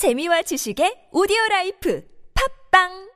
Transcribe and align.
재미와 0.00 0.40
지식의 0.48 1.12
오디오 1.12 1.36
라이프. 1.50 2.00
팝빵 2.32 3.09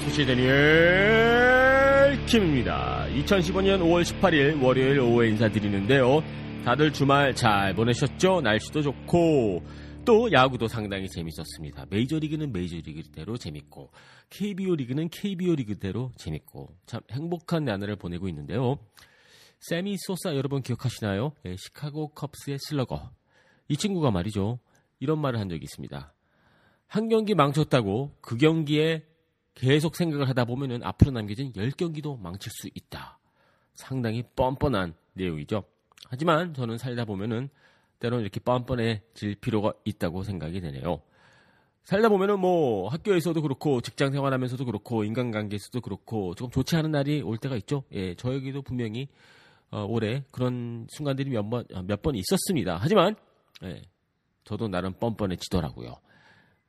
포스코치 0.00 0.24
데니엘 0.26 0.56
킴입니다. 2.26 3.06
2015년 3.08 3.80
5월 3.80 4.02
18일 4.02 4.62
월요일 4.62 5.00
오후에 5.00 5.28
인사드리는데요. 5.30 6.22
다들 6.64 6.92
주말 6.92 7.34
잘 7.34 7.74
보내셨죠? 7.74 8.40
날씨도 8.40 8.82
좋고. 8.82 9.62
또 10.04 10.32
야구도 10.32 10.68
상당히 10.68 11.08
재밌었습니다. 11.08 11.86
메이저리그는 11.90 12.52
메이저리그대로 12.52 13.36
재밌고 13.36 13.90
KBO 14.30 14.76
리그는 14.76 15.08
KBO 15.10 15.54
리그대로 15.56 16.12
재밌고 16.16 16.68
참 16.86 17.00
행복한 17.12 17.64
나날을 17.64 17.96
보내고 17.96 18.28
있는데요. 18.28 18.78
세미 19.60 19.96
소사 19.98 20.34
여러분 20.34 20.62
기억하시나요? 20.62 21.32
예, 21.44 21.56
시카고 21.56 22.14
컵스의 22.14 22.58
슬러거. 22.60 23.10
이 23.68 23.76
친구가 23.76 24.10
말이죠. 24.10 24.60
이런 24.98 25.20
말을 25.20 25.38
한 25.38 25.48
적이 25.48 25.64
있습니다. 25.64 26.14
한 26.86 27.08
경기 27.08 27.34
망쳤다고 27.34 28.16
그 28.20 28.36
경기에 28.36 29.09
계속 29.54 29.96
생각을 29.96 30.28
하다 30.28 30.44
보면은 30.44 30.82
앞으로 30.82 31.10
남겨진 31.10 31.52
10경기도 31.52 32.18
망칠 32.20 32.50
수 32.52 32.68
있다. 32.74 33.18
상당히 33.74 34.22
뻔뻔한 34.36 34.94
내용이죠. 35.14 35.64
하지만 36.08 36.54
저는 36.54 36.78
살다 36.78 37.04
보면은 37.04 37.48
때로는 37.98 38.22
이렇게 38.22 38.40
뻔뻔해질 38.40 39.36
필요가 39.36 39.72
있다고 39.84 40.22
생각이 40.22 40.60
되네요. 40.60 41.02
살다 41.82 42.08
보면은 42.08 42.38
뭐 42.38 42.88
학교에서도 42.88 43.40
그렇고 43.42 43.80
직장 43.80 44.12
생활하면서도 44.12 44.64
그렇고 44.64 45.04
인간관계에서도 45.04 45.80
그렇고 45.80 46.34
조금 46.34 46.50
좋지 46.50 46.76
않은 46.76 46.90
날이 46.90 47.20
올 47.22 47.38
때가 47.38 47.56
있죠. 47.56 47.84
예, 47.92 48.14
저에게도 48.14 48.62
분명히 48.62 49.08
어, 49.70 49.84
올해 49.88 50.24
그런 50.30 50.86
순간들이 50.90 51.30
몇번 51.30 51.64
몇 51.86 52.02
번 52.02 52.14
있었습니다. 52.16 52.78
하지만 52.80 53.14
예, 53.64 53.82
저도 54.44 54.68
나름 54.68 54.92
뻔뻔해지더라고요. 54.94 55.94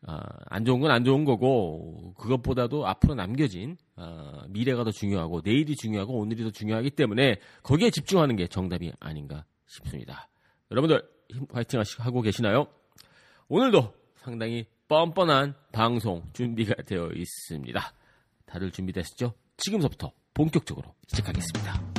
아, 0.08 0.20
안 0.50 0.66
좋은 0.66 0.80
건 0.80 0.92
안 0.92 1.04
좋은 1.06 1.26
거고 1.26 2.14
그것보다도 2.18 2.88
앞으로 2.88 3.16
남겨진 3.16 3.78
아, 3.96 4.44
미래가 4.50 4.84
더 4.84 4.92
중요하고 4.92 5.42
내일이 5.44 5.76
중요하고 5.76 6.18
오늘이 6.20 6.44
더 6.44 6.50
중요하기 6.50 6.92
때문에 6.92 7.40
거기에 7.64 7.92
집중하는 7.92 8.36
게 8.36 8.48
정답이 8.48 8.92
아닌가 9.00 9.46
싶습니다. 9.68 10.28
여러분들 10.72 11.02
힘 11.30 11.46
화이팅 11.52 11.82
하고 12.00 12.22
계시나요? 12.22 12.68
오늘도 13.48 13.94
상당히 14.16 14.66
뻔뻔한 14.88 15.56
방송 15.72 16.24
준비가 16.34 16.74
되어 16.84 17.10
있습니다. 17.16 17.94
다들 18.46 18.72
준비됐죠? 18.72 19.34
지금부터 19.58 20.12
본격적으로 20.34 20.94
시작하겠습니다. 21.08 21.91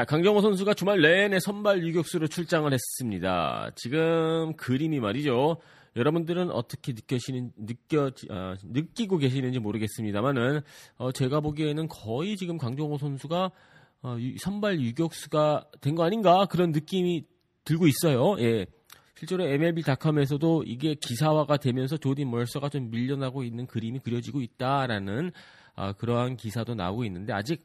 자, 0.00 0.04
강정호 0.06 0.40
선수가 0.40 0.72
주말 0.72 1.02
내내 1.02 1.40
선발 1.40 1.82
유격수로 1.86 2.26
출장을 2.28 2.72
했습니다. 2.72 3.70
지금 3.76 4.54
그림이 4.56 4.98
말이죠. 4.98 5.58
여러분들은 5.94 6.50
어떻게 6.52 6.92
느껴시는 6.92 7.52
느껴 7.58 8.10
아, 8.30 8.56
느끼고 8.62 9.18
계시는지 9.18 9.58
모르겠습니다만은 9.58 10.62
어, 10.96 11.12
제가 11.12 11.40
보기에는 11.40 11.86
거의 11.88 12.38
지금 12.38 12.56
강정호 12.56 12.96
선수가 12.96 13.50
어, 14.02 14.16
유- 14.20 14.38
선발 14.38 14.80
유격수가 14.80 15.66
된 15.82 15.94
거 15.96 16.04
아닌가 16.04 16.46
그런 16.46 16.72
느낌이 16.72 17.26
들고 17.66 17.86
있어요. 17.86 18.36
예. 18.40 18.64
실제로 19.18 19.44
MLB.com에서도 19.44 20.62
이게 20.66 20.94
기사화가 20.94 21.58
되면서 21.58 21.98
조디 21.98 22.24
멀서가 22.24 22.70
좀 22.70 22.88
밀려나고 22.90 23.42
있는 23.44 23.66
그림이 23.66 23.98
그려지고 23.98 24.40
있다라는 24.40 25.30
아, 25.76 25.92
그러한 25.92 26.38
기사도 26.38 26.74
나오고 26.74 27.04
있는데 27.04 27.34
아직 27.34 27.62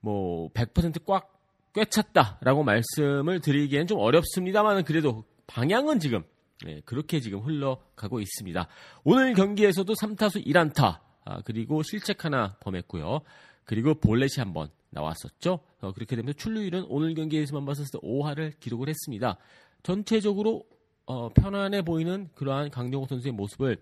뭐 0.00 0.50
100%꽉 0.54 1.37
꿰찼다라고 1.78 2.64
말씀을 2.64 3.40
드리기엔 3.40 3.86
좀 3.86 3.98
어렵습니다만 4.00 4.84
그래도 4.84 5.24
방향은 5.46 6.00
지금 6.00 6.24
예, 6.66 6.80
그렇게 6.84 7.20
지금 7.20 7.38
흘러가고 7.40 8.18
있습니다. 8.20 8.66
오늘 9.04 9.34
경기에서도 9.34 9.92
3타수 9.94 10.44
1안타 10.44 11.00
아, 11.24 11.40
그리고 11.44 11.82
실책 11.84 12.24
하나 12.24 12.56
범했고요. 12.60 13.20
그리고 13.64 13.94
볼넷이 13.94 14.38
한번 14.38 14.68
나왔었죠. 14.90 15.60
어, 15.80 15.92
그렇게 15.92 16.16
되면서 16.16 16.36
출루율은 16.36 16.86
오늘 16.88 17.14
경기에서만 17.14 17.64
봤을 17.64 17.84
때 17.92 17.98
5할을 17.98 18.58
기록을 18.58 18.88
했습니다. 18.88 19.36
전체적으로 19.84 20.64
어, 21.06 21.28
편안해 21.28 21.82
보이는 21.82 22.28
그러한 22.34 22.70
강정호 22.70 23.06
선수의 23.06 23.32
모습을 23.32 23.76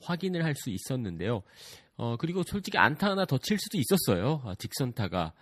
확인을 0.00 0.44
할 0.44 0.54
수 0.56 0.70
있었는데요. 0.70 1.42
어, 1.96 2.16
그리고 2.16 2.42
솔직히 2.42 2.78
안타 2.78 3.10
하나 3.10 3.24
더 3.26 3.38
칠 3.38 3.58
수도 3.58 3.78
있었어요. 3.78 4.42
아, 4.44 4.54
직선타가 4.56 5.32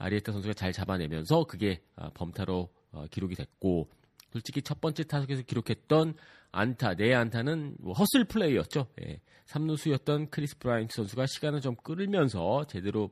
아리에타 0.00 0.32
선수가 0.32 0.54
잘 0.54 0.72
잡아내면서 0.72 1.44
그게 1.44 1.82
아, 1.94 2.10
범타로 2.14 2.68
어, 2.92 3.04
기록이 3.10 3.34
됐고 3.34 3.88
솔직히 4.32 4.62
첫 4.62 4.80
번째 4.80 5.04
타석에서 5.04 5.42
기록했던 5.42 6.14
안타 6.52 6.94
네 6.94 7.14
안타는 7.14 7.76
뭐 7.78 7.92
허슬 7.92 8.24
플레이였죠. 8.24 8.86
예. 9.02 9.20
3루수였던 9.46 10.30
크리스 10.30 10.58
브라이언트 10.58 10.94
선수가 10.94 11.26
시간을 11.26 11.60
좀 11.60 11.74
끌면서 11.76 12.64
제대로 12.64 13.10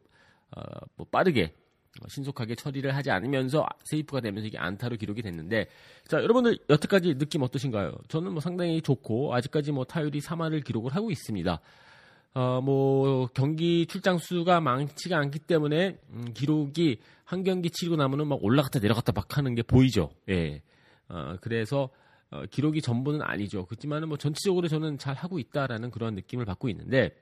어, 0.57 0.63
뭐 0.97 1.07
빠르게 1.11 1.53
어, 2.01 2.09
신속하게 2.09 2.55
처리를 2.55 2.97
하지 2.97 3.11
않으면서 3.11 3.67
세이프가 3.85 4.21
되면서 4.21 4.47
이게 4.47 4.57
안타로 4.57 4.97
기록이 4.97 5.21
됐는데 5.21 5.67
자 6.07 6.23
여러분들 6.23 6.59
여태까지 6.71 7.19
느낌 7.19 7.43
어떠신가요? 7.43 7.93
저는 8.09 8.33
뭐 8.33 8.41
상당히 8.41 8.81
좋고 8.81 9.35
아직까지 9.35 9.73
뭐 9.73 9.85
타율이 9.85 10.21
3할을 10.21 10.65
기록을 10.65 10.95
하고 10.95 11.11
있습니다. 11.11 11.61
어, 12.35 12.61
뭐, 12.61 13.27
경기 13.35 13.87
출장 13.87 14.19
수가 14.19 14.61
많지가 14.61 15.19
않기 15.19 15.41
때문에, 15.41 15.99
음, 16.11 16.33
기록이 16.35 17.01
한 17.25 17.43
경기 17.43 17.71
치고 17.71 17.97
나면은 17.97 18.27
막 18.29 18.39
올라갔다 18.43 18.81
내려갔다 18.81 19.13
막 19.13 19.37
하는 19.37 19.55
게 19.55 19.63
보이죠. 19.63 20.11
예. 20.29 20.63
어, 21.09 21.37
그래서, 21.41 21.89
어, 22.31 22.45
기록이 22.51 22.83
전부는 22.83 23.23
아니죠. 23.23 23.65
그렇지만은 23.67 24.09
뭐 24.09 24.19
전체적으로 24.19 24.69
저는 24.69 24.99
잘 24.99 25.15
하고 25.15 25.39
있다라는 25.39 25.91
그런 25.91 26.15
느낌을 26.15 26.45
받고 26.45 26.69
있는데, 26.69 27.17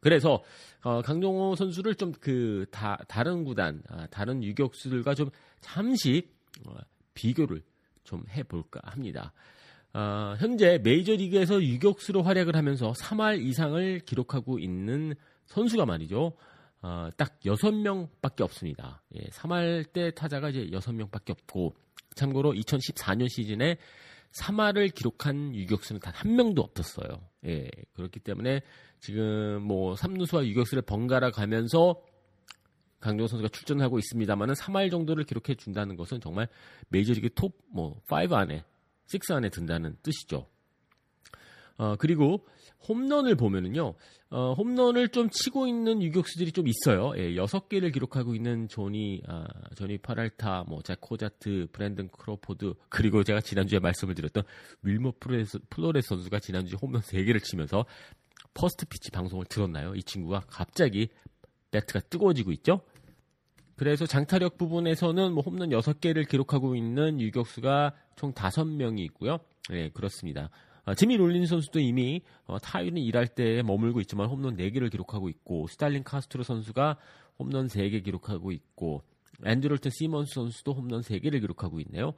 그래서, 0.00 0.42
어, 0.82 1.00
강정호 1.00 1.56
선수를 1.56 1.94
좀 1.94 2.12
그, 2.12 2.66
다, 2.70 2.98
다른 3.08 3.44
구단, 3.44 3.82
아, 3.88 4.06
다른 4.08 4.42
유격수들과 4.42 5.14
좀 5.14 5.30
잠시, 5.60 6.30
어, 6.66 6.74
비교를 7.14 7.62
좀 8.04 8.22
해볼까 8.30 8.80
합니다. 8.84 9.32
어, 9.94 10.34
현재 10.38 10.78
메이저리그에서 10.82 11.62
유격수로 11.62 12.22
활약을 12.22 12.56
하면서 12.56 12.92
3할 12.92 13.40
이상을 13.40 14.00
기록하고 14.00 14.58
있는 14.58 15.14
선수가 15.46 15.86
말이죠. 15.86 16.32
어, 16.82 17.08
딱 17.16 17.38
6명밖에 17.40 18.40
없습니다. 18.42 19.02
예, 19.14 19.20
3할 19.30 19.92
때 19.92 20.10
타자가 20.10 20.50
이제 20.50 20.66
6명밖에 20.66 21.30
없고 21.30 21.74
참고로 22.16 22.52
2014년 22.52 23.28
시즌에 23.28 23.78
3할을 24.40 24.92
기록한 24.92 25.54
유격수는 25.54 26.00
단 26.00 26.12
한 26.14 26.34
명도 26.34 26.60
없었어요. 26.62 27.20
예, 27.46 27.68
그렇기 27.94 28.18
때문에 28.20 28.62
지금 28.98 29.62
뭐 29.62 29.94
3루수와 29.94 30.44
유격수를 30.44 30.82
번갈아 30.82 31.30
가면서 31.30 32.02
강정호 32.98 33.28
선수가 33.28 33.48
출전하고 33.50 33.98
있습니다만은 33.98 34.54
3할 34.54 34.90
정도를 34.90 35.24
기록해 35.24 35.54
준다는 35.56 35.96
것은 35.96 36.20
정말 36.20 36.48
메이저리그 36.88 37.30
톱 37.34 37.56
뭐 37.70 38.00
5 38.10 38.34
안에 38.34 38.64
6 39.12 39.30
안에 39.30 39.50
든다는 39.50 39.96
뜻이죠. 40.02 40.48
어, 41.76 41.96
그리고 41.96 42.46
홈런을 42.88 43.34
보면은요, 43.36 43.94
어, 44.30 44.52
홈런을 44.54 45.08
좀 45.08 45.28
치고 45.30 45.66
있는 45.66 46.02
유격수들이 46.02 46.52
좀 46.52 46.66
있어요. 46.68 47.12
예, 47.16 47.34
6개를 47.34 47.92
기록하고 47.92 48.34
있는 48.34 48.68
조니, 48.68 49.22
아, 49.26 49.46
조니 49.74 49.98
페랄타, 49.98 50.64
뭐, 50.68 50.82
잭 50.82 51.00
코자트, 51.00 51.66
브랜든 51.72 52.08
크로포드, 52.08 52.74
그리고 52.88 53.24
제가 53.24 53.40
지난주에 53.40 53.78
말씀을 53.78 54.14
드렸던 54.14 54.44
플로레스, 55.20 55.58
플로레스 55.70 56.08
선수가 56.08 56.40
지난주에 56.40 56.78
홈런 56.80 57.00
3개를 57.02 57.42
치면서 57.42 57.86
First 58.52 58.86
Pitch 58.86 59.10
방송을 59.10 59.46
들었나요? 59.46 59.94
이 59.94 60.02
친구가 60.02 60.40
갑자기 60.48 61.08
배트가 61.70 62.00
뜨거워지고 62.00 62.52
있죠? 62.52 62.82
그래서 63.76 64.06
장타력 64.06 64.56
부분에서는 64.56 65.32
뭐 65.32 65.42
홈런 65.42 65.70
6개를 65.70 66.28
기록하고 66.28 66.76
있는 66.76 67.20
유격수가 67.20 67.92
총 68.16 68.32
5명이 68.32 69.00
있고요. 69.06 69.38
네, 69.70 69.90
그렇습니다. 69.90 70.50
아, 70.84 70.94
지미 70.94 71.16
롤린 71.16 71.46
선수도 71.46 71.80
이미 71.80 72.22
어, 72.46 72.58
타율은 72.58 72.98
1할대에 72.98 73.62
머물고 73.62 74.00
있지만 74.02 74.28
홈런 74.28 74.56
4개를 74.56 74.90
기록하고 74.90 75.28
있고 75.28 75.66
스탈린 75.68 76.04
카스트로 76.04 76.44
선수가 76.44 76.98
홈런 77.38 77.68
3개 77.68 78.04
기록하고 78.04 78.52
있고 78.52 79.02
앤드렐튼 79.44 79.90
시먼스 79.90 80.34
선수도 80.34 80.74
홈런 80.74 81.00
3개를 81.00 81.40
기록하고 81.40 81.80
있네요. 81.80 82.12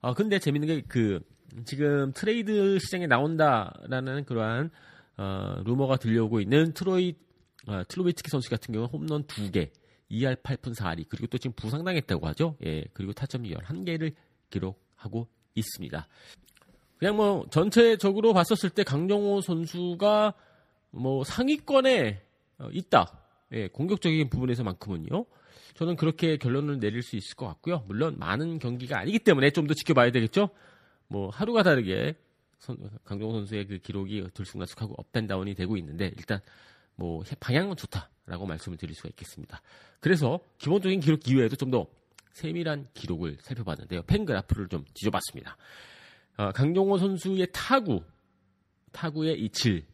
아 0.00 0.14
근데 0.14 0.38
재밌는 0.38 0.68
게 0.68 0.82
그 0.88 1.20
지금 1.64 2.12
트레이드 2.12 2.78
시장에 2.78 3.06
나온다라는 3.06 4.24
그러한 4.24 4.70
어, 5.16 5.56
루머가 5.64 5.96
들려오고 5.96 6.40
있는 6.40 6.72
트로이 6.72 7.14
어, 7.66 7.82
툴로위츠키 7.88 8.30
선수 8.30 8.50
같은 8.50 8.72
경우는 8.72 8.92
홈런 8.92 9.24
2개, 9.24 9.70
2할 10.10 10.36
8푼 10.42 10.74
4리 10.74 11.06
그리고 11.08 11.26
또 11.26 11.38
지금 11.38 11.54
부상당했다고 11.54 12.26
하죠. 12.28 12.56
예, 12.64 12.84
그리고 12.92 13.12
타점이 13.12 13.52
11개를 13.54 14.14
기록하고 14.50 15.28
있습니다. 15.54 16.06
그냥 16.98 17.16
뭐 17.16 17.46
전체적으로 17.50 18.32
봤었을 18.32 18.70
때 18.70 18.82
강정호 18.82 19.40
선수가 19.40 20.34
뭐 20.90 21.24
상위권에 21.24 22.22
어, 22.58 22.68
있다. 22.72 23.20
예, 23.52 23.68
공격적인 23.68 24.28
부분에서만큼은요. 24.30 25.24
저는 25.74 25.96
그렇게 25.96 26.38
결론을 26.38 26.80
내릴 26.80 27.02
수 27.02 27.16
있을 27.16 27.36
것 27.36 27.46
같고요. 27.46 27.84
물론 27.86 28.18
많은 28.18 28.58
경기가 28.58 28.98
아니기 28.98 29.20
때문에 29.20 29.50
좀 29.50 29.68
더 29.68 29.74
지켜봐야 29.74 30.10
되겠죠. 30.10 30.50
뭐 31.06 31.30
하루가 31.30 31.62
다르게 31.62 32.16
강정호 33.04 33.32
선수의 33.32 33.66
그 33.66 33.78
기록이 33.78 34.26
들쑥날쑥하고 34.34 34.94
up 34.98 35.09
and 35.09 35.26
down이 35.26 35.54
되고 35.54 35.76
있는데 35.76 36.12
일단 36.16 36.40
뭐 36.96 37.22
방향은 37.38 37.76
좋다 37.76 38.10
라고 38.28 38.46
말씀을 38.46 38.78
드릴 38.78 38.94
수가 38.94 39.08
있겠습니다. 39.10 39.60
그래서 40.00 40.40
기본적인 40.58 41.00
기록 41.00 41.26
이외에도 41.28 41.56
좀 41.56 41.70
더 41.70 41.86
세밀한 42.38 42.88
기록을 42.94 43.36
살펴봤는데요. 43.40 44.02
FanGraphs를 44.02 44.68
좀 44.68 44.84
뒤져봤습니다. 44.94 45.56
어, 46.36 46.52
강정호 46.52 46.98
선수의 46.98 47.48
타구, 47.52 48.04
타구의 48.92 49.40
이 49.40 49.48
질, 49.50 49.84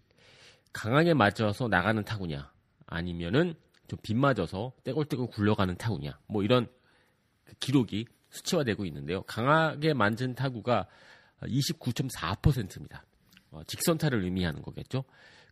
강하게 0.72 1.14
맞아서 1.14 1.68
나가는 1.68 2.04
타구냐, 2.04 2.52
아니면은 2.86 3.54
좀 3.88 3.98
빗맞아서 4.02 4.72
떼굴떼굴 4.84 5.28
굴러가는 5.28 5.76
타구냐, 5.76 6.18
뭐 6.26 6.42
이런 6.42 6.66
그 7.44 7.54
기록이 7.60 8.06
수치화되고 8.28 8.84
있는데요. 8.86 9.22
강하게 9.22 9.94
만진 9.94 10.34
타구가 10.34 10.86
29.4%입니다. 11.42 13.04
어, 13.52 13.62
직선타를 13.66 14.22
의미하는 14.22 14.60
거겠죠. 14.60 15.04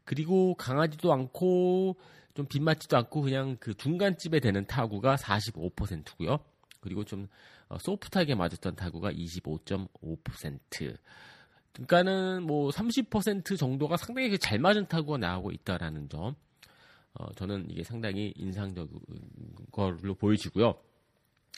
그리고 0.05 0.55
강하지도 0.57 1.13
않고 1.13 1.97
좀 2.35 2.47
빗맞지도 2.47 2.97
않고 2.97 3.23
그냥 3.23 3.57
그 3.61 3.75
중간집에 3.75 4.41
되는 4.41 4.67
타구가 4.67 5.17
45%고요. 5.17 6.39
그리고 6.81 7.05
좀 7.05 7.29
어, 7.69 7.79
소프트하게 7.79 8.35
맞았던 8.35 8.77
타구가 8.77 9.13
25.5%. 9.13 10.97
그러니까는 11.73 12.43
뭐 12.43 12.71
30% 12.71 13.59
정도가 13.59 13.97
상당히 13.97 14.39
잘 14.39 14.59
맞은 14.59 14.87
타구가 14.87 15.19
나오고 15.19 15.53
있다라는 15.53 16.09
점. 16.09 16.35
어, 17.15 17.33
저는 17.35 17.67
이게 17.71 17.83
상당히 17.83 18.33
인상적인 18.37 18.99
걸로 19.71 20.15
보여지고요. 20.15 20.75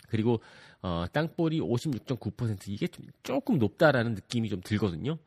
그리고 0.08 0.40
어, 0.82 1.06
땅볼이 1.12 1.60
56.9% 1.60 2.68
이게 2.68 2.86
좀 2.86 3.06
조금 3.22 3.58
높다라는 3.58 4.14
느낌이 4.14 4.48
좀 4.48 4.60
들거든요. 4.60 5.18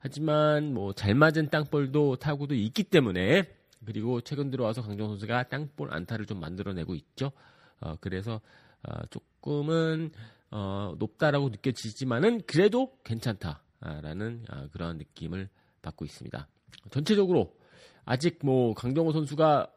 하지만 0.00 0.74
뭐 0.74 0.92
잘 0.92 1.14
맞은 1.14 1.48
땅볼도 1.48 2.16
타구도 2.16 2.54
있기 2.54 2.84
때문에 2.84 3.44
그리고 3.84 4.20
최근 4.20 4.50
들어와서 4.50 4.82
강정 4.82 5.08
선수가 5.08 5.44
땅볼 5.44 5.92
안타를 5.92 6.26
좀 6.26 6.40
만들어내고 6.40 6.94
있죠. 6.94 7.32
어, 7.80 7.96
그래서 8.00 8.40
어, 8.82 9.06
조금은 9.10 10.10
어, 10.50 10.94
높다라고 10.98 11.48
느껴지지만은 11.48 12.42
그래도 12.46 12.96
괜찮다라는 13.04 14.44
아, 14.48 14.68
그런 14.72 14.98
느낌을 14.98 15.48
받고 15.82 16.04
있습니다. 16.04 16.48
전체적으로 16.90 17.56
아직 18.04 18.38
뭐 18.42 18.74
강정호 18.74 19.12
선수가 19.12 19.68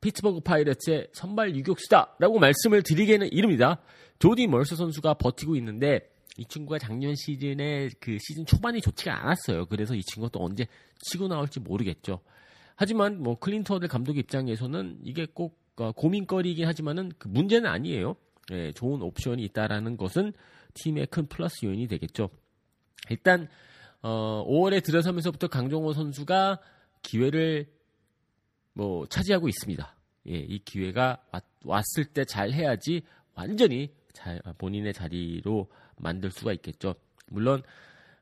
피츠버그 0.00 0.40
파이러츠의 0.40 1.08
선발 1.12 1.56
유격수다라고 1.56 2.38
말씀을 2.38 2.82
드리기에는 2.82 3.28
이릅니다. 3.32 3.80
조디 4.18 4.46
멀스 4.46 4.76
선수가 4.76 5.14
버티고 5.14 5.56
있는데 5.56 6.10
이 6.38 6.44
친구가 6.44 6.78
작년 6.78 7.14
시즌에 7.16 7.90
그 8.00 8.16
시즌 8.20 8.46
초반이 8.46 8.80
좋지가 8.80 9.22
않았어요. 9.22 9.66
그래서 9.66 9.94
이 9.94 10.02
친구가 10.02 10.30
또 10.32 10.44
언제 10.44 10.66
치고 11.00 11.26
나올지 11.26 11.58
모르겠죠. 11.58 12.20
하지만 12.80 13.20
뭐 13.20 13.36
클린터들 13.36 13.88
감독 13.88 14.16
입장에서는 14.18 15.00
이게 15.02 15.26
꼭 15.26 15.58
어, 15.76 15.90
고민거리이긴 15.90 16.64
하지만은 16.64 17.10
그 17.18 17.26
문제는 17.26 17.68
아니에요. 17.68 18.14
예, 18.52 18.72
좋은 18.72 19.02
옵션이 19.02 19.42
있다라는 19.46 19.96
것은 19.96 20.32
팀의 20.74 21.08
큰 21.08 21.26
플러스 21.26 21.66
요인이 21.66 21.88
되겠죠. 21.88 22.30
일단 23.10 23.48
어, 24.00 24.44
5월에 24.46 24.84
들어서면서부터 24.84 25.48
강정호 25.48 25.92
선수가 25.92 26.60
기회를 27.02 27.66
뭐 28.74 29.06
차지하고 29.08 29.48
있습니다. 29.48 29.96
예, 30.28 30.32
이 30.36 30.60
기회가 30.64 31.20
왔, 31.64 31.84
을 31.98 32.04
때 32.14 32.24
잘 32.24 32.52
해야지 32.52 33.02
완전히 33.34 33.92
잘 34.12 34.40
본인의 34.56 34.92
자리로 34.94 35.68
만들 35.96 36.30
수가 36.30 36.52
있겠죠. 36.52 36.94
물론 37.26 37.60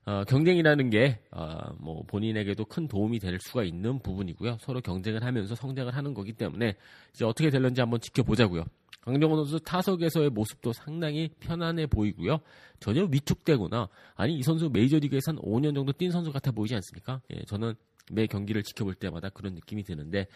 어, 0.06 0.22
경쟁이라는 0.24 0.90
게, 0.90 1.18
어, 1.32 1.58
뭐, 1.78 2.02
본인에게도 2.06 2.64
큰 2.66 2.86
도움이 2.86 3.18
될 3.18 3.38
수가 3.40 3.64
있는 3.64 3.98
부분이고요. 3.98 4.58
서로 4.60 4.80
경쟁을 4.80 5.24
하면서 5.24 5.56
성장을 5.56 5.92
하는 5.92 6.14
거기 6.14 6.32
때문에, 6.32 6.74
이제 7.12 7.24
어떻게 7.24 7.50
될런지 7.50 7.80
한번 7.80 8.00
지켜보자고요. 8.00 8.64
강정호 9.06 9.36
선수 9.36 9.60
타석에서의 9.60 10.30
모습도 10.30 10.72
상당히 10.72 11.28
편안해 11.40 11.86
보이고요. 11.86 12.38
전혀 12.80 13.04
위축되거나 13.04 13.88
아니 14.16 14.36
이 14.36 14.42
선수 14.42 14.68
메이저리그에서 14.68 15.30
한 15.30 15.38
5년 15.38 15.76
정도 15.76 15.92
뛴 15.92 16.10
선수 16.10 16.32
같아 16.32 16.50
보이지 16.50 16.74
않습니까? 16.74 17.20
예, 17.32 17.44
저는 17.44 17.74
매 18.10 18.26
경기를 18.26 18.64
지켜볼 18.64 18.94
때마다 18.94 19.28
그런 19.28 19.54
느낌이 19.54 19.84
드는데 19.84 20.26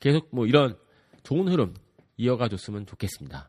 계속 0.00 0.28
뭐 0.32 0.46
이런 0.46 0.76
좋은 1.22 1.46
흐름 1.46 1.74
이어가 2.16 2.48
줬으면 2.48 2.84
좋겠습니다. 2.86 3.48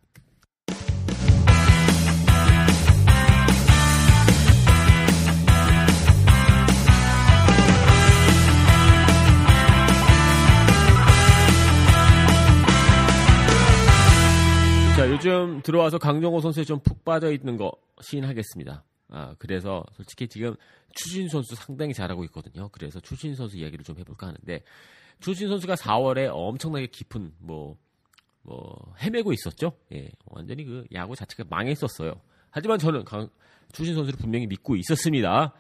자, 14.98 15.08
요즘 15.12 15.62
들어와서 15.62 16.00
강정호 16.00 16.42
선수에 16.42 16.64
좀 16.64 16.80
푹 16.80 17.06
빠져 17.06 17.32
있는 17.32 17.56
거 17.56 17.72
시인하겠습니다. 18.02 18.84
아, 19.10 19.36
그래서 19.38 19.86
솔직히 19.94 20.28
지금 20.28 20.56
추신 20.96 21.30
선수 21.30 21.54
상당히 21.54 21.94
잘하고 21.94 22.24
있거든요. 22.26 22.70
그래서 22.70 23.00
추신 23.00 23.36
선수 23.36 23.58
이야기를 23.58 23.86
좀 23.86 23.96
해볼까 24.00 24.26
하는데 24.26 24.64
추신 25.20 25.50
선수가 25.50 25.76
4월에 25.76 26.32
엄청나게 26.34 26.88
깊은 26.88 27.32
뭐, 27.38 27.78
뭐, 28.42 28.96
헤매고 29.00 29.34
있었죠. 29.34 29.74
예, 29.94 30.10
완전히 30.26 30.66
그 30.66 30.86
야구 30.92 31.16
자체가 31.16 31.48
망했었어요. 31.48 32.20
하지만 32.50 32.80
저는 32.80 33.06
강, 33.06 33.30
추신 33.74 33.94
선수를 33.94 34.18
분명히 34.18 34.48
믿고 34.48 34.76
있었습니다. 34.78 35.54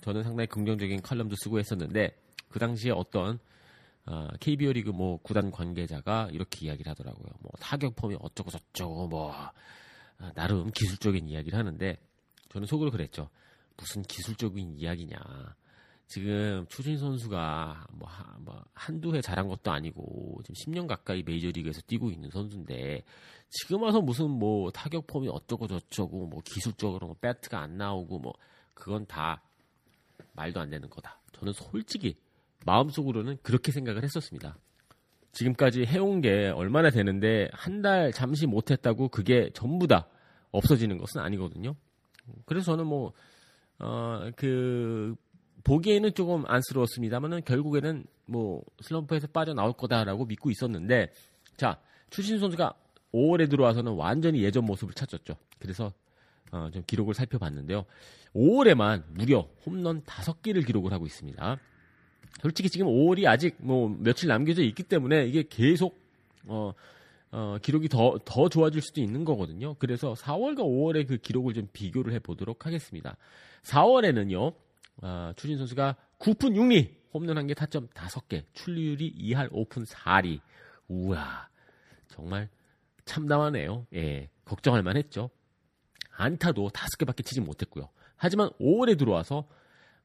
저는 0.00 0.24
상당히 0.24 0.48
긍정적인 0.48 1.00
칼럼도 1.00 1.36
쓰고 1.44 1.60
했었는데 1.60 2.18
그 2.48 2.58
당시에 2.58 2.90
어떤 2.90 3.38
어, 4.06 4.28
KBO 4.38 4.72
리그 4.72 4.90
뭐 4.90 5.18
구단 5.22 5.50
관계자가 5.50 6.28
이렇게 6.32 6.66
이야기를 6.66 6.90
하더라고요. 6.90 7.28
뭐 7.40 7.50
타격 7.58 7.96
폼이 7.96 8.16
어쩌고 8.20 8.50
저쩌고 8.50 9.08
뭐 9.08 9.32
어, 10.18 10.30
나름 10.34 10.70
기술적인 10.70 11.28
이야기를 11.28 11.58
하는데 11.58 11.96
저는 12.50 12.66
속으로 12.66 12.90
그랬죠. 12.90 13.30
무슨 13.76 14.02
기술적인 14.02 14.78
이야기냐. 14.78 15.16
지금 16.06 16.66
추진 16.68 16.98
선수가 16.98 17.86
뭐, 17.92 18.08
하, 18.08 18.38
뭐 18.38 18.62
한두 18.74 19.16
해 19.16 19.22
잘한 19.22 19.48
것도 19.48 19.72
아니고 19.72 20.42
지금 20.44 20.54
10년 20.54 20.86
가까이 20.86 21.22
메이저리그에서 21.22 21.80
뛰고 21.86 22.10
있는 22.10 22.28
선수인데 22.30 23.02
지금 23.48 23.82
와서 23.82 24.00
무슨 24.00 24.30
뭐 24.30 24.70
타격 24.70 25.06
폼이 25.06 25.28
어쩌고 25.28 25.66
저쩌고 25.66 26.26
뭐 26.26 26.42
기술적으로 26.44 27.06
뭐 27.06 27.16
배트가 27.20 27.58
안 27.58 27.78
나오고 27.78 28.18
뭐 28.18 28.34
그건 28.74 29.06
다 29.06 29.42
말도 30.34 30.60
안 30.60 30.70
되는 30.70 30.88
거다. 30.90 31.20
저는 31.32 31.52
솔직히 31.54 32.16
마음속으로는 32.64 33.38
그렇게 33.42 33.72
생각을 33.72 34.02
했었습니다. 34.02 34.56
지금까지 35.32 35.84
해온 35.84 36.20
게 36.20 36.48
얼마나 36.48 36.90
되는데 36.90 37.48
한 37.52 37.82
달 37.82 38.12
잠시 38.12 38.46
못했다고 38.46 39.08
그게 39.08 39.50
전부 39.52 39.86
다 39.86 40.06
없어지는 40.52 40.96
것은 40.98 41.20
아니거든요. 41.20 41.74
그래서 42.46 42.72
저는 42.72 42.86
뭐, 42.86 43.12
어, 43.78 44.30
그, 44.36 45.14
보기에는 45.64 46.14
조금 46.14 46.44
안쓰러웠습니다만은 46.46 47.42
결국에는 47.44 48.04
뭐 48.26 48.62
슬럼프에서 48.80 49.26
빠져나올 49.28 49.72
거다라고 49.72 50.24
믿고 50.26 50.50
있었는데 50.50 51.12
자, 51.56 51.78
추신 52.10 52.38
선수가 52.38 52.74
5월에 53.12 53.50
들어와서는 53.50 53.92
완전히 53.92 54.42
예전 54.42 54.64
모습을 54.64 54.94
찾았죠. 54.94 55.36
그래서 55.58 55.92
어, 56.52 56.70
좀 56.72 56.82
기록을 56.86 57.14
살펴봤는데요. 57.14 57.84
5월에만 58.34 59.04
무려 59.08 59.48
홈런 59.66 60.02
5개를 60.02 60.66
기록을 60.66 60.92
하고 60.92 61.06
있습니다. 61.06 61.58
솔직히 62.42 62.68
지금 62.68 62.86
5월이 62.86 63.26
아직 63.26 63.56
뭐 63.58 63.88
며칠 63.98 64.28
남겨져 64.28 64.62
있기 64.62 64.82
때문에 64.82 65.26
이게 65.26 65.44
계속 65.48 65.98
어, 66.46 66.72
어, 67.30 67.58
기록이 67.60 67.88
더, 67.88 68.18
더 68.24 68.48
좋아질 68.48 68.80
수도 68.80 69.00
있는 69.00 69.24
거거든요. 69.24 69.74
그래서 69.74 70.14
4월과 70.14 70.58
5월의 70.58 71.08
그 71.08 71.16
기록을 71.16 71.54
좀 71.54 71.68
비교를 71.72 72.12
해 72.12 72.18
보도록 72.18 72.66
하겠습니다. 72.66 73.16
4월에는요, 73.62 74.54
어, 75.02 75.32
추진 75.36 75.58
선수가 75.58 75.96
9푼 76.20 76.54
6리, 76.54 76.90
홈런 77.12 77.36
1개, 77.46 77.56
타점 77.56 77.88
5개, 77.88 78.44
출루율이 78.52 79.14
2할 79.18 79.50
5푼 79.50 79.86
4리. 79.86 80.40
우와, 80.88 81.48
정말 82.08 82.48
참담하네요. 83.04 83.86
예, 83.94 84.28
걱정할 84.44 84.82
만했죠. 84.82 85.30
안타도 86.16 86.68
5개밖에 86.70 87.24
치지 87.24 87.40
못했고요. 87.40 87.88
하지만 88.16 88.50
5월에 88.60 88.96
들어와서 88.96 89.48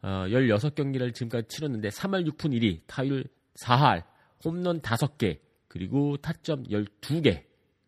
어, 0.01 0.25
16경기를 0.27 1.13
지금까지 1.13 1.48
치렀는데 1.50 1.89
3할 1.89 2.25
6푼 2.32 2.53
1리, 2.53 2.82
타율 2.88 3.25
4할, 3.62 4.06
홈런 4.44 4.82
5개, 4.82 5.39
그리고 5.68 6.18
타점 6.18 6.63
12개 6.63 7.44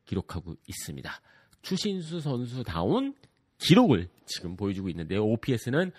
기록하고 0.05 0.55
있습니다. 0.67 1.11
추신수 1.61 2.19
선수다운 2.19 3.15
기록을 3.57 4.09
지금 4.25 4.55
보여주고 4.55 4.89
있는데요. 4.89 5.23
OPS는 5.23 5.91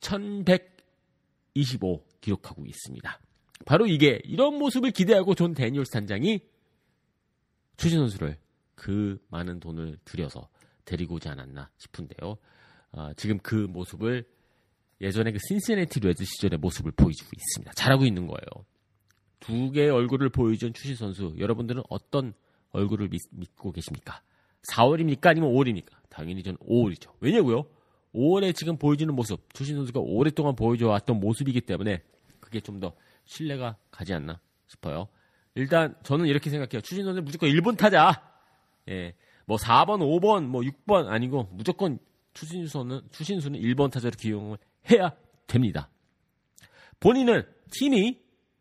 1125 0.00 2.04
기록하고 2.20 2.66
있습니다. 2.66 3.20
바로 3.66 3.86
이게 3.86 4.20
이런 4.24 4.58
모습을 4.58 4.90
기대하고 4.90 5.34
존 5.34 5.54
데니얼스 5.54 5.92
단장이 5.92 6.40
추신수 7.76 7.98
선수를 7.98 8.38
그 8.74 9.22
많은 9.28 9.60
돈을 9.60 9.98
들여서 10.04 10.48
데리고 10.84 11.16
오지 11.16 11.28
않았나 11.28 11.70
싶은데요. 11.76 12.38
어, 12.92 13.12
지금 13.14 13.38
그 13.38 13.54
모습을 13.54 14.24
예전에 15.00 15.32
그 15.32 15.38
신시내티 15.48 16.00
레즈 16.00 16.24
시절의 16.24 16.58
모습을 16.58 16.92
보여주고 16.92 17.30
있습니다. 17.36 17.72
잘하고 17.72 18.04
있는 18.04 18.26
거예요. 18.26 18.66
두 19.38 19.70
개의 19.70 19.90
얼굴을 19.90 20.28
보여준 20.28 20.74
추신수 20.74 20.96
선수, 20.96 21.34
여러분들은 21.38 21.82
어떤 21.88 22.34
얼굴을 22.72 23.08
믿고 23.08 23.72
계십니까? 23.72 24.22
4월입니까? 24.70 25.26
아니면 25.28 25.50
5월입니까? 25.52 25.90
당연히 26.10 26.42
저는 26.42 26.58
5월이죠. 26.58 27.12
왜냐고요? 27.20 27.64
5월에 28.14 28.54
지금 28.54 28.76
보여주는 28.76 29.12
모습, 29.14 29.52
추신수 29.54 29.76
선수가 29.76 30.00
오랫동안 30.00 30.54
보여줘왔던 30.56 31.20
모습이기 31.20 31.62
때문에 31.62 32.02
그게 32.40 32.60
좀 32.60 32.80
더 32.80 32.92
신뢰가 33.30 33.76
가지 33.90 34.12
않나 34.12 34.40
싶어요. 34.66 35.08
일단 35.54 35.94
저는 36.02 36.26
이렇게 36.26 36.50
생각해요. 36.50 36.80
추신 36.80 37.04
선수 37.04 37.22
무조건 37.22 37.48
1번 37.50 37.76
타자. 37.76 38.22
예. 38.88 39.14
뭐 39.46 39.56
4번, 39.56 40.00
5번, 40.00 40.44
뭐 40.46 40.62
6번 40.62 41.08
아니고 41.08 41.48
무조건 41.52 41.98
추신수는 42.34 43.02
추신수는 43.10 43.60
1번 43.60 43.90
타자로 43.90 44.12
기용을 44.18 44.58
해야 44.90 45.12
됩니다. 45.46 45.90
본인은 47.00 47.42
팀이 47.72 48.20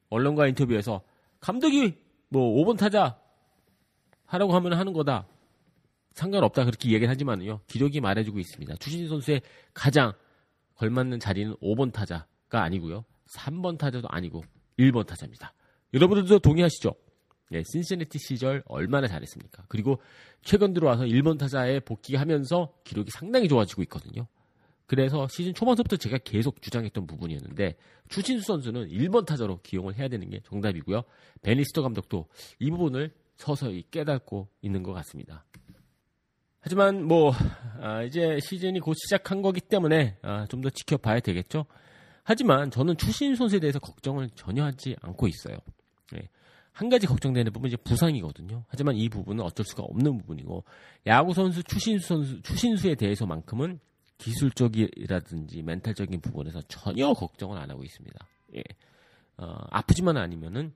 언론과 0.10 0.48
인터뷰에서 0.48 1.04
감독이 1.40 1.98
뭐 2.30 2.64
5번 2.64 2.78
타자 2.78 3.20
하라고 4.26 4.54
하면 4.56 4.74
하는 4.74 4.94
거다. 4.94 5.28
상관없다 6.12 6.66
그렇게 6.66 6.90
얘기를 6.90 7.10
하지만요. 7.10 7.62
기록이 7.68 8.02
말해주고 8.02 8.40
있습니다. 8.40 8.76
추신수 8.76 9.10
선수의 9.10 9.42
가장 9.74 10.14
걸맞는 10.76 11.20
자리는 11.20 11.56
5번 11.62 11.92
타자가 11.92 12.64
아니고요. 12.64 13.06
3번 13.28 13.78
타자도 13.78 14.08
아니고 14.10 14.44
1번 14.78 15.06
타자입니다. 15.06 15.54
여러분들도 15.94 16.40
동의하시죠? 16.40 16.94
네, 17.52 17.64
신시내티 17.64 18.20
시절 18.20 18.64
얼마나 18.68 19.08
잘했습니까? 19.08 19.66
그리고 19.68 20.00
최근 20.44 20.74
들어와서 20.74 21.04
1번 21.04 21.40
타자에 21.40 21.80
복귀하면서 21.80 22.74
기록이 22.84 23.10
상당히 23.12 23.48
좋아지고 23.48 23.82
있거든요. 23.84 24.28
그래서 24.90 25.28
시즌 25.28 25.54
초반부터 25.54 25.98
제가 25.98 26.18
계속 26.18 26.64
주장했던 26.64 27.06
부분이었는데 27.06 27.76
추신수 28.10 28.44
선수는 28.48 28.88
1번 28.88 29.24
타자로 29.24 29.60
기용을 29.62 29.96
해야 29.96 30.08
되는 30.08 30.28
게 30.32 30.40
정답이고요. 30.40 31.04
베니스터 31.44 31.84
감독도 31.84 32.26
이 32.58 32.72
부분을 32.72 33.14
서서히 33.38 33.84
깨닫고 33.92 34.48
있는 34.64 34.82
것 34.82 34.94
같습니다. 34.94 35.46
하지만 36.60 37.06
뭐 37.06 37.32
아, 37.80 38.02
이제 38.02 38.40
시즌이 38.42 38.80
곧 38.80 38.96
시작한 38.96 39.44
거기 39.44 39.62
때문에 39.62 40.18
아, 40.24 40.48
좀 40.48 40.62
더 40.62 40.72
지켜봐야 40.72 41.20
되겠죠. 41.20 41.68
하지만 42.24 42.72
저는 42.72 42.98
추신수 42.98 43.38
선수에 43.38 43.60
대해서 43.60 43.78
걱정을 43.78 44.32
전혀 44.34 44.64
하지 44.64 44.96
않고 45.02 45.28
있어요. 45.28 45.56
네. 46.12 46.28
한 46.72 46.90
가지 46.90 47.06
걱정되는 47.06 47.54
부분은 47.54 47.68
이제 47.68 47.78
부상이거든요. 47.84 48.66
하지만 48.68 48.96
이 48.96 49.08
부분은 49.08 49.44
어쩔 49.44 49.68
수가 49.68 49.84
없는 49.84 50.18
부분이고 50.18 50.64
야구 51.06 51.36
선수 51.36 51.62
추신수 51.62 52.08
선수 52.08 52.42
추신수에 52.42 52.96
대해서만큼은 52.96 53.80
기술적이라든지 54.20 55.64
멘탈적인 55.64 56.22
부분에서 56.22 56.62
전혀 56.64 57.12
걱정을 57.14 57.58
안 57.58 57.72
하고 57.72 57.84
있습니다. 57.84 58.28
예. 58.58 58.64
어, 59.38 59.56
아프지만 59.72 60.18
아니면은 60.18 60.74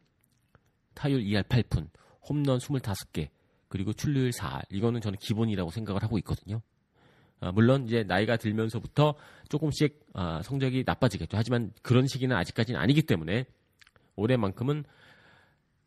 타율 0.93 1.21
2할 1.21 1.43
8푼, 1.43 1.89
홈런 2.27 2.57
25개, 2.57 3.29
그리고 3.67 3.93
출루율 3.93 4.31
4할. 4.31 4.63
이거는 4.69 5.01
저는 5.01 5.17
기본이라고 5.19 5.71
생각을 5.71 6.01
하고 6.01 6.17
있거든요. 6.19 6.61
어, 7.41 7.51
물론 7.51 7.85
이제 7.85 8.03
나이가 8.03 8.37
들면서부터 8.37 9.15
조금씩 9.49 9.99
어, 10.13 10.39
성적이 10.43 10.83
나빠지겠죠. 10.85 11.35
하지만 11.37 11.73
그런 11.81 12.07
시기는 12.07 12.35
아직까지는 12.35 12.79
아니기 12.79 13.01
때문에 13.01 13.45
올해만큼은 14.15 14.85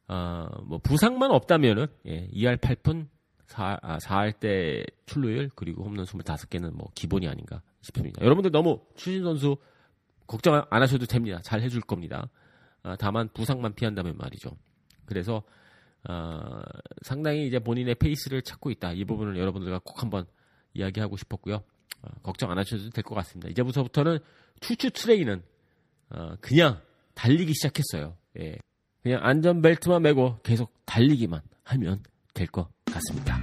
어, 0.08 0.46
뭐 0.64 0.78
부상만 0.78 1.30
없다면은 1.30 1.86
예, 2.06 2.28
2할 2.28 2.58
8푼 2.58 3.08
4, 3.46 3.78
아, 3.82 3.98
4할 3.98 4.38
때 4.38 4.84
출루율 5.06 5.50
그리고 5.54 5.84
홈런 5.84 6.04
25개는 6.04 6.72
뭐 6.74 6.88
기본이 6.94 7.28
아닌가 7.28 7.62
싶습니다. 7.82 8.22
여러분들 8.24 8.50
너무 8.50 8.80
추신 8.96 9.22
선수 9.22 9.56
걱정 10.26 10.54
안 10.68 10.82
하셔도 10.82 11.06
됩니다. 11.06 11.40
잘 11.44 11.60
해줄 11.62 11.80
겁니다. 11.80 12.28
아, 12.82 12.96
다만 12.96 13.28
부상만 13.32 13.74
피한다면 13.74 14.16
말이죠. 14.16 14.50
그래서 15.04 15.42
어, 16.08 16.62
상당히 17.02 17.46
이제 17.46 17.58
본인의 17.58 17.96
페이스를 17.96 18.42
찾고 18.42 18.70
있다. 18.70 18.92
이 18.92 19.04
부분을 19.04 19.36
여러분들과 19.38 19.80
꼭 19.84 20.02
한번 20.02 20.24
이야기하고 20.74 21.16
싶었고요. 21.16 21.56
어, 22.02 22.08
걱정 22.22 22.50
안 22.50 22.58
하셔도 22.58 22.90
될 22.90 23.02
것 23.04 23.14
같습니다. 23.16 23.48
이제부터부터는 23.50 24.18
추추 24.60 24.90
트레이는 24.90 25.42
어, 26.10 26.34
그냥 26.40 26.80
달리기 27.14 27.52
시작했어요. 27.54 28.16
예. 28.38 28.56
그냥 29.02 29.20
안전벨트만 29.24 30.02
매고 30.02 30.38
계속 30.42 30.72
달리기만 30.84 31.40
하면 31.64 32.02
될 32.34 32.46
것 32.48 32.68
같습니다. 32.96 33.38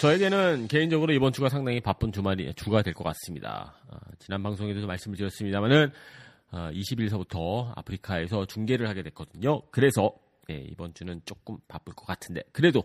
저에게는 0.00 0.68
개인적으로 0.68 1.12
이번 1.14 1.32
주가 1.32 1.48
상당히 1.48 1.80
바쁜 1.80 2.12
주말이 2.12 2.52
주가 2.54 2.82
될 2.82 2.92
것 2.92 3.04
같습니다. 3.04 3.74
어, 3.88 3.96
지난 4.18 4.42
방송에도 4.42 4.86
말씀을 4.86 5.16
드렸습니다만은 5.16 5.90
어, 6.52 6.70
20일서부터 6.72 7.72
아프리카에서 7.76 8.44
중계를 8.46 8.86
하게 8.88 9.02
됐거든요. 9.02 9.62
그래서 9.70 10.12
예, 10.50 10.56
이번 10.56 10.92
주는 10.92 11.22
조금 11.24 11.56
바쁠 11.68 11.94
것 11.94 12.04
같은데 12.04 12.42
그래도 12.52 12.84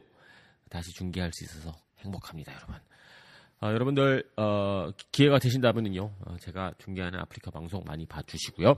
다시 0.69 0.93
중계할 0.93 1.31
수 1.33 1.43
있어서 1.43 1.73
행복합니다, 1.99 2.53
여러분. 2.53 2.75
어, 3.61 3.67
여러분들 3.67 4.23
어, 4.37 4.89
기회가 5.11 5.37
되신다면요, 5.37 6.01
어, 6.01 6.37
제가 6.39 6.73
중계하는 6.77 7.19
아프리카 7.19 7.51
방송 7.51 7.83
많이 7.85 8.05
봐주시고요. 8.05 8.73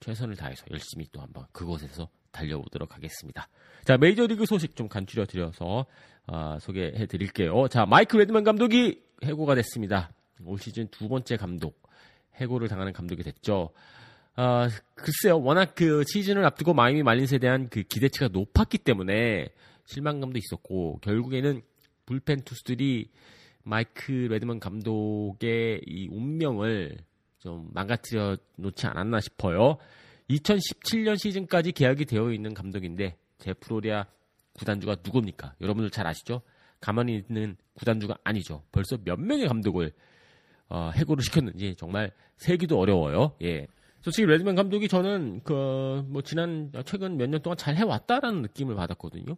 최선을 0.00 0.34
다해서 0.34 0.64
열심히 0.72 1.06
또 1.12 1.20
한번 1.20 1.46
그곳에서 1.52 2.08
달려보도록 2.32 2.96
하겠습니다. 2.96 3.48
자, 3.84 3.96
메이저리그 3.96 4.44
소식 4.46 4.74
좀 4.74 4.88
간추려 4.88 5.26
드려서 5.26 5.86
어, 6.26 6.58
소개해 6.60 7.06
드릴게요. 7.06 7.68
자, 7.68 7.86
마이크 7.86 8.16
레드먼 8.16 8.42
감독이 8.42 9.04
해고가 9.22 9.54
됐습니다. 9.54 10.12
올 10.44 10.58
시즌 10.58 10.88
두 10.88 11.08
번째 11.08 11.36
감독, 11.36 11.80
해고를 12.34 12.66
당하는 12.66 12.92
감독이 12.92 13.22
됐죠. 13.22 13.70
어, 14.34 14.66
글쎄요, 14.96 15.40
워낙 15.40 15.76
그 15.76 16.02
시즌을 16.08 16.44
앞두고 16.46 16.74
마이애미 16.74 17.04
말린스에 17.04 17.38
대한 17.38 17.68
그 17.68 17.84
기대치가 17.84 18.28
높았기 18.32 18.78
때문에 18.78 19.50
실망감도 19.84 20.38
있었고, 20.38 20.98
결국에는 21.02 21.62
불펜 22.04 22.40
투수들이 22.40 23.10
마이크 23.64 24.12
레드먼 24.12 24.58
감독의 24.60 25.82
이 25.86 26.08
운명을 26.10 26.96
좀 27.38 27.68
망가뜨려 27.72 28.36
놓지 28.56 28.86
않았나 28.86 29.20
싶어요. 29.20 29.78
2017년 30.30 31.18
시즌까지 31.18 31.72
계약이 31.72 32.04
되어 32.06 32.32
있는 32.32 32.54
감독인데 32.54 33.16
제프로리아 33.38 34.06
구단주가 34.54 34.96
누굽니까? 35.04 35.54
여러분들 35.60 35.90
잘 35.90 36.06
아시죠? 36.06 36.42
가만히 36.80 37.22
있는 37.28 37.56
구단주가 37.74 38.16
아니죠. 38.24 38.62
벌써 38.72 38.96
몇 39.04 39.18
명의 39.20 39.46
감독을 39.48 39.92
어, 40.68 40.90
해고를 40.94 41.22
시켰는지 41.22 41.74
정말 41.76 42.12
세기도 42.36 42.78
어려워요. 42.78 43.36
예. 43.42 43.66
솔직히 44.00 44.26
레드맨 44.26 44.54
감독이 44.56 44.88
저는 44.88 45.42
그 45.44 46.02
뭐 46.08 46.22
지난 46.22 46.72
최근 46.84 47.16
몇 47.16 47.28
년 47.28 47.40
동안 47.42 47.56
잘 47.56 47.76
해왔다라는 47.76 48.42
느낌을 48.42 48.74
받았거든요. 48.74 49.36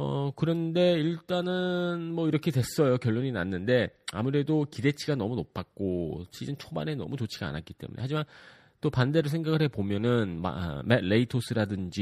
어 0.00 0.30
그런데 0.36 0.92
일단은 0.92 2.14
뭐 2.14 2.28
이렇게 2.28 2.52
됐어요. 2.52 2.98
결론이 2.98 3.32
났는데 3.32 3.90
아무래도 4.12 4.64
기대치가 4.70 5.16
너무 5.16 5.34
높았고 5.34 6.24
시즌 6.30 6.56
초반에 6.56 6.94
너무 6.94 7.16
좋지가 7.16 7.48
않았기 7.48 7.74
때문에 7.74 8.00
하지만 8.00 8.24
또 8.80 8.90
반대로 8.90 9.28
생각을 9.28 9.60
해 9.60 9.66
보면은 9.66 10.40
맷 10.84 11.00
레이토스라든지 11.02 12.00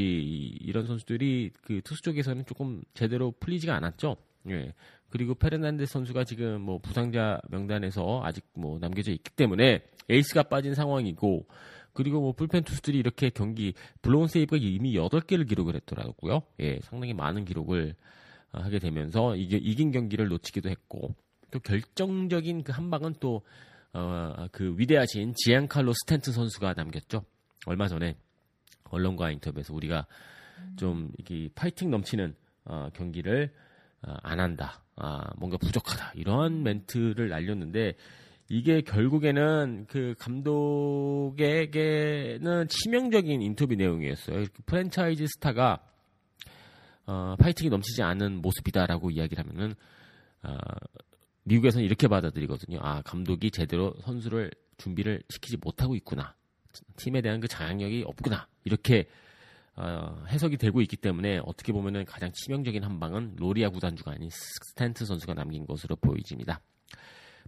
이런 0.61 0.87
선수들이 0.87 1.53
그 1.63 1.81
투수 1.83 2.03
쪽에서는 2.03 2.45
조금 2.45 2.83
제대로 2.93 3.33
풀리지가 3.41 3.75
않았죠. 3.75 4.17
예. 4.51 4.75
그리고 5.09 5.35
페르난데스 5.35 5.95
선수가 5.95 6.25
지금 6.25 6.61
뭐 6.61 6.79
부상자 6.79 7.41
명단에서 7.49 8.21
아직 8.23 8.45
뭐 8.53 8.79
남겨져 8.79 9.11
있기 9.13 9.31
때문에 9.31 9.83
에이스가 10.11 10.43
빠진 10.45 10.75
상황이고 10.75 11.47
그리고 11.97 12.21
뭐 12.21 12.33
불펜 12.33 12.63
투수들이 12.63 12.99
이렇게 12.99 13.31
경기 13.31 13.73
blown 14.03 14.29
save가 14.29 14.59
이미 14.61 14.95
8개를 14.95 15.49
기록을 15.49 15.75
했더라고요. 15.77 16.43
예, 16.61 16.79
상당히 16.83 17.15
많은 17.15 17.45
기록을 17.45 17.95
어, 18.53 18.61
하게 18.61 18.79
되면서 18.79 19.35
이게 19.35 19.57
이긴 19.57 19.91
경기를 19.91 20.29
놓치기도 20.29 20.69
했고 20.69 21.15
또 21.51 21.59
결정적인 21.61 22.63
그 22.65 22.73
한 22.73 22.91
방은 22.91 23.15
또 23.21 23.43
어, 23.93 24.47
그 24.53 24.75
위대하신 24.77 25.33
지안칼로 25.37 25.93
스탠트 25.95 26.31
선수가 26.31 26.75
남겼죠. 26.77 27.25
얼마 27.67 27.89
전에 27.89 28.17
언론과 28.91 29.31
인터뷰에서 29.31 29.75
우리가 29.75 30.07
좀 30.77 31.11
이게 31.19 31.49
파이팅 31.55 31.91
넘치는 31.91 32.35
어, 32.67 32.89
경기를 32.95 33.53
어, 34.03 34.15
안 34.23 34.41
한다. 34.41 34.83
아, 34.97 35.33
뭔가 35.37 35.57
부족하다. 35.57 36.13
이런 36.15 36.63
멘트를 36.63 37.29
날렸는데 37.29 37.95
이게 38.49 38.81
결국에는 38.81 39.87
그 39.89 40.15
감독에게는 40.19 41.39
치명적인 42.69 43.43
인터뷰 43.43 43.75
내용이었어요. 43.75 44.45
프랜차이즈 44.67 45.27
스타가 45.27 45.81
어, 47.07 47.35
파이팅이 47.39 47.71
넘치지 47.71 48.03
않은 48.03 48.43
모습이다라고 48.43 49.11
이야기를 49.11 49.45
하면은 49.45 49.75
어, 50.43 50.57
미국에서는 51.45 51.85
이렇게 51.85 52.07
받아들이거든요. 52.09 52.79
아 52.83 53.03
감독이 53.03 53.51
제대로 53.51 53.95
선수를 54.03 54.51
준비를 54.79 55.23
시키지 55.29 55.57
못하고 55.59 55.97
있구나. 55.97 56.35
팀에 56.97 57.23
대한 57.23 57.41
그 57.41 57.49
장악력이 57.49 58.05
없구나. 58.07 58.47
이렇게 58.65 59.09
어, 59.77 60.25
해석이 60.29 60.57
되고 60.57 60.81
있기 60.81 60.97
때문에 60.97 61.41
어떻게 61.45 61.73
보면은 61.73 62.05
가장 62.05 62.31
치명적인 62.33 62.85
한 62.85 63.01
방은 63.01 63.35
로리아 63.37 63.71
구단주가 63.71 64.13
아닌 64.13 64.31
스탠튼 64.31 65.05
선수가 65.05 65.35
남긴 65.35 65.67
것으로 65.67 65.97
보여집니다. 65.97 66.61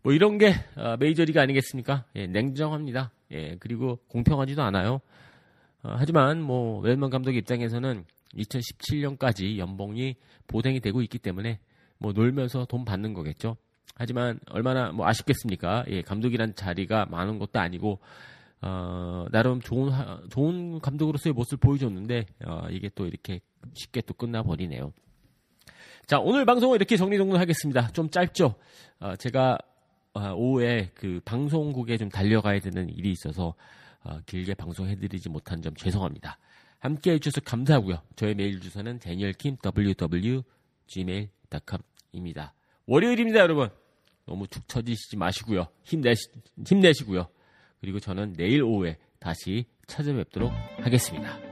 뭐 0.02 0.12
이런 0.12 0.38
게 0.38 0.55
어, 0.76 0.97
메이저리그 0.99 1.40
아니겠습니까? 1.40 2.05
예, 2.14 2.26
냉정합니다. 2.26 3.11
예, 3.33 3.57
그리고 3.59 3.99
공평하지도 4.09 4.62
않아요. 4.62 5.00
어, 5.83 5.95
하지만 5.97 6.43
뭐 6.43 6.81
레드먼 6.80 7.11
감독 7.11 7.35
입장에서는 7.35 8.05
2017년까지 8.35 9.59
연봉이 9.59 10.17
보장이 10.47 10.81
되고 10.81 11.02
있기 11.02 11.19
때문에 11.19 11.59
뭐 11.99 12.12
놀면서 12.12 12.67
돈 12.67 12.85
받는 12.85 13.14
거겠죠. 13.14 13.57
하지만 13.95 14.38
얼마나 14.50 14.93
뭐 14.93 15.07
아쉽겠습니까? 15.07 15.85
예, 15.88 16.02
감독이란 16.02 16.55
자리가 16.55 17.07
많은 17.07 17.38
것도 17.38 17.59
아니고 17.59 17.99
어, 18.61 19.26
나름 19.31 19.61
좋은 19.61 19.93
좋은 20.31 20.81
감독으로서의 20.81 21.33
모습을 21.33 21.59
보여줬는데 21.59 22.26
어, 22.47 22.67
이게 22.71 22.90
또 22.95 23.07
이렇게 23.07 23.40
쉽게 23.75 24.02
또 24.02 24.14
끝나 24.14 24.43
버리네요. 24.43 24.93
자 26.07 26.19
오늘 26.19 26.45
방송은 26.45 26.76
이렇게 26.76 26.97
정리정돈하겠습니다. 26.97 27.88
좀 27.88 28.09
짧죠. 28.09 28.55
어, 29.00 29.17
제가 29.17 29.52
어, 29.55 29.77
오후에 30.15 30.91
그 30.95 31.21
방송국에 31.25 31.97
좀 31.97 32.09
달려가야 32.09 32.61
되는 32.61 32.88
일이 32.88 33.11
있어서 33.11 33.55
어, 34.03 34.19
길게 34.27 34.55
방송해드리지 34.55 35.29
못한 35.29 35.62
점 35.62 35.75
죄송합니다. 35.75 36.38
함께 36.79 37.12
해주셔서 37.12 37.41
감사하고요. 37.45 38.00
저의 38.17 38.35
메일 38.35 38.61
주소는 38.61 39.00
danielkim 39.00 39.57
ww 39.65 40.43
gmail.com입니다. 40.87 42.55
월요일입니다, 42.87 43.41
여러분. 43.41 43.69
너무 44.27 44.47
축 44.47 44.67
처지시지 44.69 45.17
마시고요. 45.17 45.69
힘내시, 45.83 46.23
힘내시고요. 46.67 47.29
그리고 47.81 47.99
저는 47.99 48.35
내일 48.35 48.62
오후에 48.62 48.99
다시 49.19 49.67
찾아뵙도록 49.87 50.53
하겠습니다. 50.79 51.48